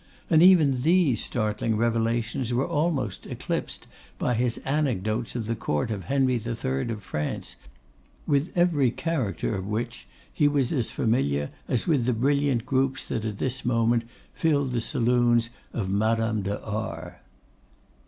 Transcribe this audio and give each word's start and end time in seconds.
And 0.31 0.41
even 0.41 0.81
these 0.81 1.21
startling 1.23 1.77
revelations 1.77 2.51
were 2.51 2.65
almost 2.67 3.27
eclipsed 3.27 3.85
by 4.17 4.33
his 4.33 4.57
anecdotes 4.65 5.35
of 5.35 5.45
the 5.45 5.55
Court 5.55 5.91
of 5.91 6.05
Henry 6.05 6.41
III. 6.43 6.89
of 6.89 7.03
France, 7.03 7.55
with 8.25 8.51
every 8.57 8.89
character 8.89 9.53
of 9.53 9.67
which 9.67 10.07
he 10.33 10.47
was 10.47 10.71
as 10.71 10.89
familiar 10.89 11.51
as 11.67 11.85
with 11.85 12.05
the 12.07 12.13
brilliant 12.13 12.65
groups 12.65 13.07
that 13.09 13.25
at 13.25 13.37
this 13.37 13.63
moment 13.63 14.05
filled 14.33 14.71
the 14.71 14.81
saloons 14.81 15.51
of 15.71 15.91
Madame 15.91 16.41
de 16.41 16.59
R 16.59 17.21
d. 17.23 17.27